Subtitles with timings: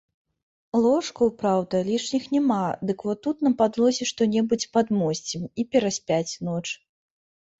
[0.83, 6.65] Ложкаў, праўда, лішніх няма, дык во тут на падлозе што-небудзь падмосцім, і пераспяць ноч.